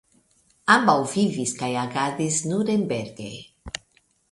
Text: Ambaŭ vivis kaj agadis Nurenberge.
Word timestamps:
Ambaŭ 0.75 0.95
vivis 1.11 1.53
kaj 1.61 1.69
agadis 1.83 2.41
Nurenberge. 2.55 3.31